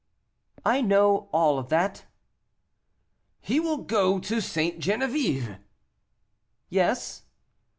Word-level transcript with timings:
"I 0.65 0.81
know 0.81 1.29
all 1.31 1.61
that." 1.61 2.05
"He 3.39 3.59
will 3.59 3.77
go 3.77 4.17
to 4.17 4.41
St. 4.41 4.79
Geneviève" 4.79 5.59
"Yes." 6.69 7.21